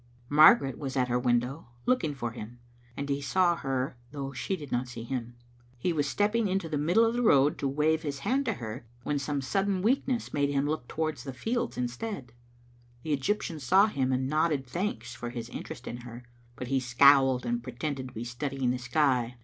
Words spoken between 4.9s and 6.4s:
him. He was steppixig Digitized by VjOOQ IC BuDaciti2 ot tbe